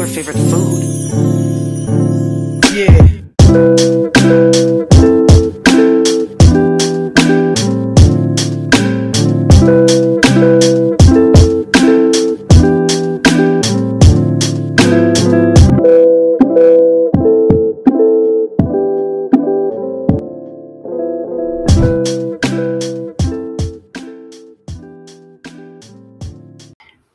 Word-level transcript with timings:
your 0.00 0.08
favorite 0.08 0.38
food. 0.48 0.80
Yeah. 2.72 3.06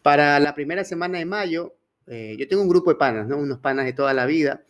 Para 0.03 0.39
la 0.39 0.53
primera 0.53 0.83
semana 0.83 1.17
de 1.17 1.25
mayo, 1.25 1.73
eh, 2.07 2.35
yo 2.37 2.47
tengo 2.47 2.61
un 2.61 2.69
grupo 2.69 2.91
de 2.91 2.97
panas, 2.97 3.27
¿no? 3.27 3.37
Unos 3.37 3.59
panas 3.59 3.85
de 3.85 3.93
toda 3.93 4.13
la 4.13 4.25
vida, 4.25 4.63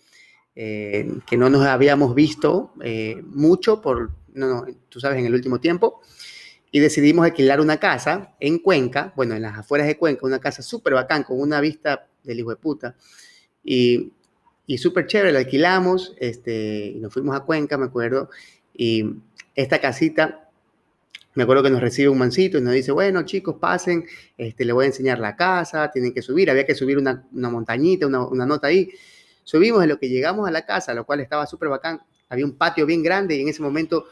eh, 0.56 1.12
que 1.28 1.38
no 1.38 1.50
nos 1.50 1.66
habíamos 1.66 2.16
visto 2.16 2.74
eh, 2.82 3.22
mucho 3.28 3.82
por, 3.82 4.12
no, 4.34 4.48
no, 4.48 4.66
tú 4.90 5.00
sabes, 5.00 5.20
en 5.20 5.26
el 5.26 5.34
último 5.34 5.60
tiempo, 5.60 6.02
y 6.72 6.80
decidimos 6.80 7.26
alquilar 7.26 7.62
una 7.62 7.78
casa 7.78 8.36
en 8.40 8.60
Cuenca, 8.60 9.14
bueno, 9.16 9.36
en 9.36 9.42
las 9.42 9.58
afueras 9.58 9.88
de 9.88 9.98
Cuenca, 9.98 10.26
una 10.26 10.40
casa 10.40 10.62
súper 10.62 10.94
bacán, 10.94 11.24
con 11.24 11.40
una 11.40 11.60
vista 11.62 12.08
del 12.24 12.40
hijo 12.40 12.50
de 12.50 12.56
puta, 12.58 12.96
y, 13.64 14.12
y 14.66 14.78
súper 14.78 15.08
chévere, 15.08 15.32
la 15.32 15.40
alquilamos, 15.40 16.14
este, 16.20 16.94
y 16.96 17.00
nos 17.00 17.14
fuimos 17.14 17.36
a 17.36 17.42
Cuenca, 17.42 17.78
me 17.78 17.86
acuerdo, 17.86 18.30
y 18.74 19.06
esta 19.56 19.80
casita 19.80 20.45
me 21.36 21.44
acuerdo 21.44 21.64
que 21.64 21.70
nos 21.70 21.82
recibe 21.82 22.10
un 22.10 22.18
mancito 22.18 22.58
y 22.58 22.62
nos 22.62 22.74
dice, 22.74 22.94
bueno, 22.94 23.24
chicos, 23.24 23.58
pasen, 23.60 24.06
este, 24.38 24.64
le 24.64 24.72
voy 24.72 24.86
a 24.86 24.88
enseñar 24.88 25.20
la 25.20 25.36
casa, 25.36 25.92
tienen 25.92 26.14
que 26.14 26.22
subir, 26.22 26.50
había 26.50 26.66
que 26.66 26.74
subir 26.74 26.98
una, 26.98 27.28
una 27.34 27.50
montañita, 27.50 28.08
una, 28.08 28.26
una, 28.26 28.46
nota 28.46 28.68
ahí. 28.68 28.90
Subimos 29.44 29.84
en 29.84 29.90
lo 29.90 30.00
que 30.00 30.08
llegamos 30.08 30.48
a 30.48 30.52
la 30.52 30.66
casa, 30.66 30.94
lo 30.94 31.06
cual 31.06 31.20
estaba 31.20 31.46
súper 31.46 31.68
bacán. 31.70 32.02
Había 32.30 32.46
un 32.46 32.54
patio 32.54 32.86
bien 32.86 33.04
grande 33.04 33.36
y 33.36 33.42
en 33.42 33.50
ese 33.50 33.62
momento 33.62 34.06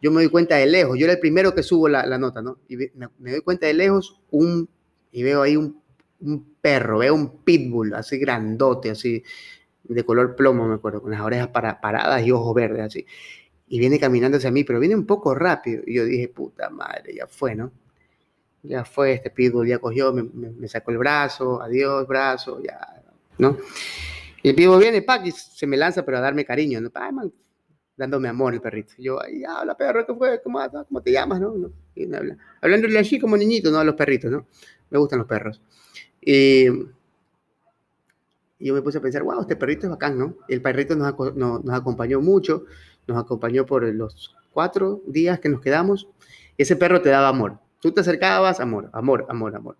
yo 0.00 0.12
me 0.12 0.22
doy 0.22 0.30
cuenta 0.30 0.54
de 0.54 0.66
lejos, 0.66 0.96
yo 0.96 1.04
era 1.04 1.14
el 1.14 1.18
primero 1.18 1.52
que 1.52 1.64
subo 1.64 1.88
la, 1.88 2.06
la 2.06 2.16
nota, 2.16 2.40
¿no? 2.40 2.58
Y 2.68 2.76
me, 2.76 3.08
me, 3.18 3.32
doy 3.32 3.40
cuenta 3.40 3.66
de 3.66 3.74
lejos 3.74 4.20
un, 4.30 4.68
y 5.10 5.24
veo 5.24 5.42
ahí 5.42 5.56
un, 5.56 5.82
un 6.20 6.54
perro, 6.60 6.98
veo 6.98 7.12
un 7.12 7.42
pitbull 7.42 7.92
así 7.94 8.18
grandote, 8.18 8.90
así 8.90 9.24
de 9.82 10.04
color 10.04 10.36
plomo, 10.36 10.68
me 10.68 10.76
acuerdo, 10.76 11.02
con 11.02 11.10
las 11.10 11.22
orejas 11.22 11.48
para, 11.48 11.80
paradas 11.80 12.24
y 12.24 12.30
ojos 12.30 12.54
verdes, 12.54 12.82
así 12.82 13.06
y 13.68 13.78
viene 13.78 13.98
caminando 13.98 14.38
hacia 14.38 14.50
mí, 14.50 14.64
pero 14.64 14.80
viene 14.80 14.94
un 14.94 15.06
poco 15.06 15.34
rápido. 15.34 15.82
Y 15.86 15.94
yo 15.94 16.04
dije, 16.04 16.28
puta 16.28 16.70
madre, 16.70 17.14
ya 17.14 17.26
fue, 17.26 17.54
¿no? 17.54 17.70
Ya 18.62 18.84
fue, 18.84 19.12
este 19.12 19.30
pitbull 19.30 19.68
ya 19.68 19.78
cogió, 19.78 20.12
me, 20.12 20.68
sacó 20.68 20.90
el 20.90 20.98
brazo, 20.98 21.62
adiós, 21.62 22.06
brazo, 22.06 22.60
ya, 22.62 23.02
¿no? 23.38 23.56
Y 24.42 24.50
el 24.50 24.54
pitbull 24.54 24.80
viene, 24.80 25.02
pa, 25.02 25.24
y 25.24 25.30
se 25.32 25.66
me 25.66 25.76
lanza, 25.76 26.04
pero 26.04 26.18
a 26.18 26.20
darme 26.20 26.44
cariño, 26.44 26.80
¿no? 26.80 26.90
Ay, 26.94 27.12
man, 27.12 27.32
dándome 27.96 28.28
amor 28.28 28.54
el 28.54 28.60
perrito. 28.60 28.94
Yo, 28.98 29.22
ay, 29.22 29.44
habla, 29.44 29.76
perro, 29.76 30.06
¿qué 30.06 30.14
fue? 30.14 30.40
¿Cómo, 30.42 30.60
¿Cómo 30.88 31.02
te 31.02 31.12
llamas, 31.12 31.40
no? 31.40 31.54
¿no? 31.54 31.70
Y 31.94 32.06
me 32.06 32.16
habla. 32.16 32.36
Hablándole 32.60 32.98
así 32.98 33.18
como 33.18 33.36
niñito, 33.36 33.70
¿no? 33.70 33.78
A 33.78 33.84
los 33.84 33.94
perritos, 33.94 34.30
¿no? 34.30 34.46
Me 34.90 34.98
gustan 34.98 35.18
los 35.18 35.28
perros. 35.28 35.60
Y 36.20 36.66
y 38.58 38.66
yo 38.66 38.74
me 38.74 38.82
puse 38.82 38.98
a 38.98 39.00
pensar, 39.00 39.22
wow, 39.22 39.40
este 39.40 39.56
perrito 39.56 39.86
es 39.86 39.90
bacán, 39.90 40.18
¿no? 40.18 40.36
El 40.48 40.60
perrito 40.60 40.96
nos, 40.96 41.14
nos, 41.36 41.64
nos, 41.64 41.74
acompañó 41.74 42.20
mucho, 42.20 42.64
nos 43.06 43.16
acompañó 43.16 43.64
por 43.64 43.84
los 43.94 44.34
cuatro 44.52 45.00
días 45.06 45.38
que 45.38 45.48
nos 45.48 45.60
quedamos. 45.60 46.08
Ese 46.56 46.74
perro 46.74 47.00
te 47.00 47.08
daba 47.08 47.28
amor. 47.28 47.58
Tú 47.80 47.92
te 47.92 48.00
acercabas, 48.00 48.58
amor, 48.58 48.90
amor, 48.92 49.26
amor, 49.28 49.54
amor. 49.54 49.76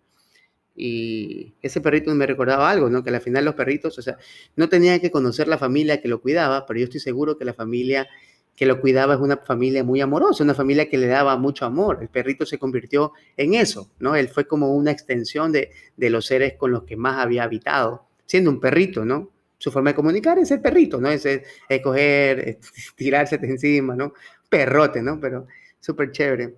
Y 0.76 1.54
ese 1.60 1.80
perrito 1.80 2.14
me 2.14 2.24
recordaba 2.24 2.70
algo, 2.70 2.88
¿no? 2.88 3.02
Que 3.02 3.10
al 3.10 3.20
final 3.20 3.44
los 3.44 3.56
perritos, 3.56 3.98
o 3.98 4.02
sea, 4.02 4.16
no 4.54 4.68
tenía 4.68 5.00
que 5.00 5.10
conocer 5.10 5.48
la 5.48 5.58
familia 5.58 6.00
que 6.00 6.06
lo 6.06 6.20
cuidaba, 6.20 6.64
pero 6.66 6.78
yo 6.78 6.84
estoy 6.84 7.00
seguro 7.00 7.36
que 7.36 7.44
la 7.44 7.54
familia 7.54 8.06
que 8.54 8.66
lo 8.66 8.80
cuidaba 8.80 9.14
es 9.14 9.20
una 9.20 9.36
familia 9.36 9.84
muy 9.84 10.00
amorosa, 10.00 10.42
una 10.42 10.54
familia 10.54 10.88
que 10.88 10.98
le 10.98 11.06
daba 11.06 11.36
mucho 11.36 11.64
amor. 11.64 11.98
El 12.00 12.08
perrito 12.08 12.44
se 12.46 12.58
convirtió 12.58 13.12
en 13.36 13.54
eso, 13.54 13.90
¿no? 13.98 14.14
Él 14.14 14.28
fue 14.28 14.46
como 14.46 14.74
una 14.74 14.90
extensión 14.92 15.50
de, 15.52 15.70
de 15.96 16.10
los 16.10 16.26
seres 16.26 16.54
con 16.56 16.72
los 16.72 16.84
que 16.84 16.96
más 16.96 17.24
había 17.24 17.44
habitado 17.44 18.07
siendo 18.28 18.50
un 18.50 18.60
perrito, 18.60 19.04
¿no? 19.04 19.32
Su 19.56 19.72
forma 19.72 19.90
de 19.90 19.96
comunicar 19.96 20.38
es 20.38 20.52
el 20.52 20.60
perrito, 20.60 21.00
¿no? 21.00 21.08
Es, 21.10 21.26
es, 21.26 21.42
es 21.68 21.82
coger, 21.82 22.38
es 22.48 22.58
tirarse 22.94 23.40
encima, 23.42 23.96
¿no? 23.96 24.12
Perrote, 24.48 25.02
¿no? 25.02 25.18
Pero 25.18 25.46
súper 25.80 26.12
chévere. 26.12 26.54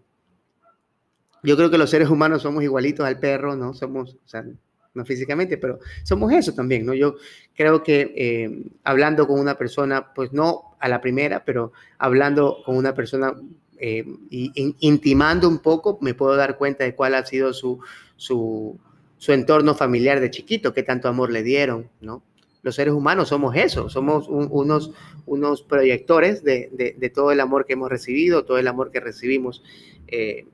Yo 1.43 1.57
creo 1.57 1.71
que 1.71 1.79
los 1.79 1.89
seres 1.89 2.11
humanos 2.11 2.43
somos 2.43 2.63
igualitos 2.63 3.07
al 3.07 3.19
perro, 3.19 3.57
¿no? 3.57 3.73
Somos, 3.73 4.17
o 4.23 4.29
sea, 4.29 4.45
no 4.93 5.05
físicamente, 5.05 5.57
pero 5.57 5.79
somos 6.03 6.33
eso 6.33 6.53
también, 6.53 6.85
¿no? 6.85 6.93
Yo 6.93 7.17
creo 7.55 7.83
que 7.83 8.13
eh, 8.17 8.71
hablando 8.85 9.27
con 9.27 9.41
una 9.41 9.57
persona, 9.57 10.13
pues 10.13 10.33
no 10.33 10.77
a 10.81 10.89
la 10.89 11.01
primera, 11.01 11.45
pero 11.45 11.73
hablando 11.99 12.59
con 12.67 12.77
una 12.77 12.93
persona 12.93 13.35
eh, 13.79 14.05
y, 14.29 14.53
intimando 14.81 15.49
un 15.49 15.61
poco, 15.61 15.99
me 16.03 16.15
puedo 16.15 16.37
dar 16.37 16.59
cuenta 16.59 16.85
de 16.85 16.95
cuál 16.95 17.15
ha 17.15 17.25
sido 17.25 17.55
su, 17.55 17.81
su, 18.17 18.79
su 19.21 19.33
entorno 19.35 19.75
familiar 19.75 20.19
de 20.19 20.31
chiquito, 20.31 20.73
qué 20.73 20.83
tanto 20.83 21.07
amor 21.07 21.31
le 21.31 21.43
dieron, 21.43 21.91
¿no? 22.01 22.23
Los 22.63 22.77
seres 22.77 22.95
humanos 22.95 23.29
somos 23.29 23.55
eso, 23.55 23.91
somos 23.91 24.27
un, 24.29 24.49
unos, 24.51 24.93
unos 25.27 25.63
proyectores 25.63 26.43
de, 26.43 26.71
de, 26.73 26.95
de, 26.97 27.11
todo 27.11 27.31
el 27.31 27.41
amor 27.41 27.67
que 27.67 27.75
hemos 27.75 27.91
recibido, 27.91 28.47
todo 28.47 28.57
el 28.57 28.67
amor 28.67 28.91
que 28.91 28.99
recibimos 28.99 29.63
eh, 30.07 30.47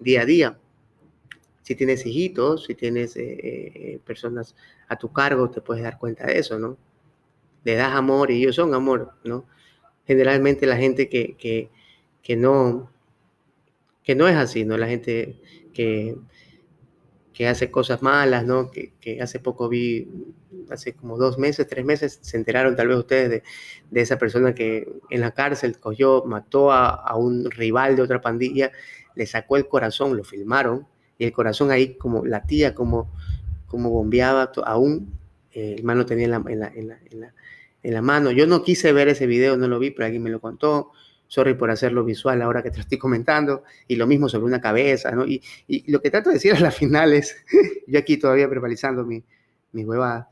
día 0.00 0.22
a 0.22 0.24
día. 0.24 0.58
Si 1.62 1.76
tienes 1.76 2.04
hijitos, 2.04 2.64
si 2.64 2.74
tienes 2.74 3.16
eh, 3.16 3.22
eh, 3.22 4.00
personas 4.04 4.56
a 4.88 4.96
tu 4.96 5.12
cargo, 5.12 5.48
te 5.48 5.60
puedes 5.60 5.84
dar 5.84 5.96
cuenta 5.96 6.26
de 6.26 6.40
eso, 6.40 6.58
¿no? 6.58 6.76
Le 7.62 7.76
das 7.76 7.94
amor 7.94 8.32
y 8.32 8.42
ellos 8.42 8.56
son 8.56 8.74
amor, 8.74 9.12
¿no? 9.22 9.46
Generalmente 10.08 10.66
la 10.66 10.76
gente 10.76 11.08
que, 11.08 11.36
que, 11.36 11.70
que 12.20 12.34
no, 12.34 12.90
que 14.02 14.16
no 14.16 14.26
es 14.26 14.34
así, 14.34 14.64
¿no? 14.64 14.76
La 14.76 14.88
gente 14.88 15.36
que 15.72 16.16
que 17.38 17.46
hace 17.46 17.70
cosas 17.70 18.02
malas, 18.02 18.44
¿no? 18.44 18.68
Que, 18.68 19.22
hace 19.22 19.38
poco 19.38 19.68
vi, 19.68 20.08
hace 20.70 20.94
como 20.94 21.16
dos 21.16 21.38
meses, 21.38 21.68
tres 21.68 21.84
meses, 21.84 22.18
se 22.20 22.36
enteraron 22.36 22.74
tal 22.74 22.88
vez 22.88 22.96
ustedes 22.96 23.30
de, 23.30 23.42
de 23.92 24.00
esa 24.00 24.18
persona 24.18 24.56
que 24.56 24.88
en 25.08 25.20
la 25.20 25.30
cárcel 25.30 25.78
cogió, 25.78 26.24
mató 26.24 26.72
a, 26.72 26.88
a, 26.88 27.14
un 27.14 27.48
rival 27.48 27.94
de 27.94 28.02
otra 28.02 28.20
pandilla, 28.20 28.72
le 29.14 29.24
sacó 29.24 29.56
el 29.56 29.68
corazón, 29.68 30.16
lo 30.16 30.24
filmaron, 30.24 30.88
y 31.16 31.26
el 31.26 31.32
corazón 31.32 31.70
ahí 31.70 31.94
como 31.94 32.26
latía, 32.26 32.74
como, 32.74 33.08
como 33.68 33.90
bombeaba, 33.90 34.50
aún 34.64 35.16
eh, 35.52 35.76
el 35.78 35.84
mano 35.84 36.06
tenía 36.06 36.24
en 36.24 36.32
la, 36.32 36.42
en, 36.44 36.58
la, 36.58 36.72
en, 36.74 36.88
la, 36.88 36.98
en, 37.08 37.20
la, 37.20 37.34
en 37.84 37.94
la 37.94 38.02
mano. 38.02 38.32
Yo 38.32 38.48
no 38.48 38.64
quise 38.64 38.92
ver 38.92 39.06
ese 39.06 39.28
video, 39.28 39.56
no 39.56 39.68
lo 39.68 39.78
vi, 39.78 39.92
pero 39.92 40.06
alguien 40.06 40.24
me 40.24 40.30
lo 40.30 40.40
contó 40.40 40.90
sorry 41.28 41.54
por 41.54 41.70
hacerlo 41.70 42.04
visual 42.04 42.42
ahora 42.42 42.62
que 42.62 42.70
te 42.70 42.78
lo 42.78 42.82
estoy 42.82 42.98
comentando, 42.98 43.62
y 43.86 43.96
lo 43.96 44.06
mismo 44.06 44.28
sobre 44.28 44.46
una 44.46 44.60
cabeza, 44.60 45.12
¿no? 45.12 45.26
Y, 45.26 45.42
y 45.68 45.90
lo 45.90 46.00
que 46.00 46.10
trato 46.10 46.30
de 46.30 46.34
decir 46.34 46.54
a 46.54 46.60
la 46.60 46.70
final 46.70 47.12
es, 47.12 47.36
yo 47.86 47.98
aquí 47.98 48.16
todavía 48.16 48.48
preparizando 48.48 49.04
mi, 49.04 49.22
mi 49.72 49.84
huevada, 49.84 50.30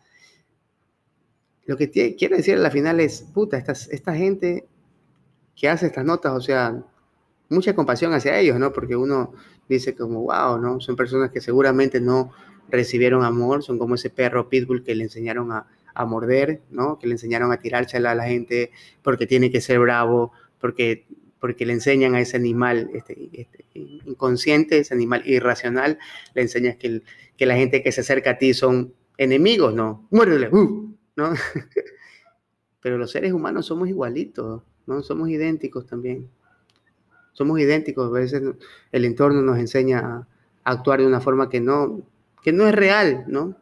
lo 1.67 1.77
que 1.77 1.91
quiero 2.17 2.37
decir 2.37 2.55
a 2.55 2.61
la 2.61 2.71
final 2.71 3.01
es, 3.01 3.23
puta, 3.23 3.59
esta, 3.59 3.73
esta 3.73 4.15
gente 4.15 4.67
que 5.55 5.69
hace 5.69 5.87
estas 5.87 6.05
notas, 6.05 6.33
o 6.33 6.41
sea, 6.41 6.83
mucha 7.49 7.75
compasión 7.75 8.13
hacia 8.15 8.39
ellos, 8.39 8.59
¿no? 8.59 8.73
Porque 8.73 8.95
uno 8.95 9.33
dice 9.69 9.95
como, 9.97 10.23
wow, 10.23 10.59
¿no? 10.59 10.81
Son 10.81 10.95
personas 10.95 11.31
que 11.31 11.41
seguramente 11.41 12.01
no 12.01 12.33
recibieron 12.69 13.25
amor, 13.25 13.63
son 13.63 13.79
como 13.79 13.97
ese 13.97 14.11
perro 14.11 14.49
pitbull 14.49 14.85
que 14.85 14.95
le 14.95 15.05
enseñaron 15.05 15.51
a, 15.51 15.67
a 15.95 16.05
morder, 16.05 16.63
¿no? 16.71 16.99
Que 16.99 17.09
le 17.09 17.15
enseñaron 17.15 17.51
a 17.51 17.59
tirársela 17.59 18.13
a 18.13 18.15
la 18.15 18.25
gente 18.25 18.71
porque 19.03 19.27
tiene 19.27 19.51
que 19.51 19.61
ser 19.61 19.81
bravo, 19.81 20.33
porque, 20.67 21.07
porque 21.39 21.65
le 21.65 21.75
enseñan 21.75 22.17
a 22.17 22.21
ese 22.21 22.37
animal 22.37 22.91
este, 22.93 23.31
este, 23.33 23.65
inconsciente, 23.73 24.79
ese 24.79 24.95
animal 24.95 25.23
irracional, 25.25 25.97
le 26.35 26.43
enseñas 26.43 26.75
que, 26.75 27.03
que, 27.37 27.47
la 27.47 27.55
gente 27.55 27.85
que 27.85 27.93
se 27.93 28.01
acerca 28.01 28.31
a 28.31 28.39
ti 28.39 28.53
son 28.53 28.93
enemigos, 29.17 29.73
¿no? 29.73 30.09
Muérdele, 30.11 30.49
uh, 30.49 30.93
¿no? 31.15 31.35
Pero 32.81 32.99
los 32.99 33.13
seres 33.13 33.33
humanos 33.33 33.67
somos 33.67 33.89
igualitos, 33.89 34.65
¿no? 34.89 35.05
Somos 35.05 35.29
idénticos 35.29 35.87
también. 35.87 36.29
Somos 37.33 37.61
idénticos, 37.61 38.09
a 38.09 38.19
veces 38.19 38.43
el 38.91 39.05
entorno 39.05 39.41
nos 39.41 39.61
enseña 39.61 40.01
a, 40.01 40.29
a 40.65 40.71
actuar 40.73 40.99
de 40.99 41.07
una 41.07 41.21
forma 41.21 41.49
que 41.49 41.61
no, 41.61 42.03
que 42.43 42.53
no 42.53 42.67
es 42.67 42.75
real, 42.75 43.23
¿no? 43.29 43.55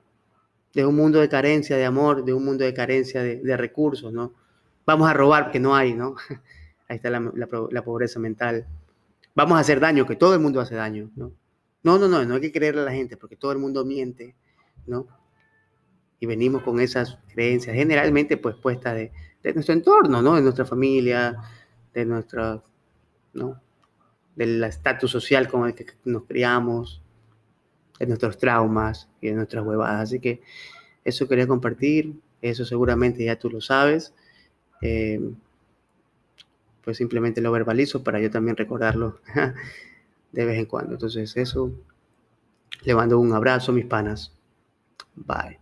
De 0.73 0.87
un 0.87 0.97
mundo 0.97 1.21
de 1.21 1.29
carencia 1.29 1.77
de 1.77 1.85
amor, 1.85 2.25
de 2.25 2.33
un 2.33 2.47
mundo 2.47 2.65
de 2.65 2.73
carencia 2.73 3.23
de, 3.23 3.43
de 3.43 3.57
recursos, 3.59 4.11
¿no? 4.11 4.33
Vamos 4.87 5.07
a 5.07 5.13
robar 5.13 5.45
porque 5.45 5.61
no 5.61 5.77
hay, 5.77 5.93
¿no? 5.93 6.17
Ahí 6.89 6.97
está 6.97 7.11
la, 7.11 7.21
la, 7.21 7.49
la, 7.71 7.85
pobreza 7.85 8.19
mental. 8.21 8.67
Vamos 9.35 9.57
a 9.57 9.61
hacer 9.61 9.81
daño, 9.81 10.07
que 10.07 10.17
todo 10.17 10.35
el 10.35 10.41
mundo 10.41 10.61
hace 10.61 10.75
daño, 10.75 11.11
¿no? 11.17 11.33
No, 11.83 11.99
no, 11.99 12.09
no, 12.09 12.25
no 12.25 12.35
hay 12.35 12.41
que 12.41 12.53
creerle 12.53 12.83
a 12.83 12.85
la 12.85 12.93
gente 12.93 13.17
porque 13.17 13.37
todo 13.37 13.53
el 13.53 13.59
mundo 13.59 13.85
miente, 13.85 14.35
¿no? 14.87 15.07
Y 16.21 16.27
venimos 16.27 16.63
con 16.63 16.81
esas 16.81 17.19
creencias, 17.33 17.75
generalmente 17.75 18.37
pues 18.37 18.57
puestas 18.57 18.95
de, 18.95 19.13
de 19.43 19.53
nuestro 19.53 19.75
entorno, 19.75 20.23
¿no? 20.23 20.35
De 20.35 20.43
nuestra 20.43 20.65
familia, 20.65 21.37
de 21.93 22.05
nuestra, 22.05 22.63
¿no? 23.35 23.61
Del 24.35 24.63
estatus 24.65 25.11
social 25.11 25.49
con 25.49 25.67
el 25.67 25.75
que 25.75 25.87
nos 26.05 26.25
criamos, 26.25 27.03
de 27.99 28.07
nuestros 28.07 28.39
traumas 28.39 29.09
y 29.21 29.29
de 29.29 29.35
nuestras 29.35 29.65
huevadas. 29.65 30.03
Así 30.03 30.21
que 30.21 30.43
eso 31.05 31.29
quería 31.29 31.47
compartir, 31.47 32.15
eso 32.43 32.65
seguramente 32.65 33.25
ya 33.25 33.39
tú 33.39 33.51
lo 33.51 33.61
sabes. 33.61 34.15
Eh, 34.83 35.21
pues 36.85 36.99
simplemente 36.99 37.41
lo 37.41 37.51
verbalizo 37.53 38.03
para 38.03 38.21
yo 38.21 38.31
también 38.31 38.57
recordarlo 38.57 39.21
de 40.33 40.45
vez 40.45 40.59
en 40.59 40.67
cuando. 40.67 40.93
Entonces 40.93 41.37
eso, 41.37 41.73
le 42.85 42.95
mando 42.95 43.19
un 43.19 43.33
abrazo, 43.33 43.73
mis 43.73 43.87
panas. 43.87 44.33
Bye. 45.15 45.59